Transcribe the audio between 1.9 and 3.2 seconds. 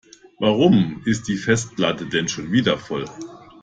denn schon wieder voll?